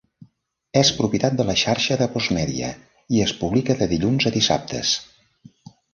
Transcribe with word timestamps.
És 0.79 0.89
propietat 1.01 1.35
de 1.41 1.45
la 1.49 1.55
Xarxa 1.63 1.99
de 2.01 2.07
Postmedia 2.15 2.69
i 3.19 3.23
es 3.27 3.35
publica 3.43 3.77
de 3.83 3.89
dilluns 3.93 4.29
a 4.31 4.33
dissabtes. 4.39 4.99